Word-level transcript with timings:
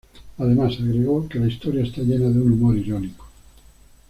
Además 0.39 0.77
agregó 0.79 1.29
que 1.29 1.37
la 1.37 1.45
historia 1.45 1.83
"está 1.83 2.01
llena 2.01 2.27
de 2.29 2.41
un 2.41 2.53
humor 2.53 2.75
irónico". 2.75 3.27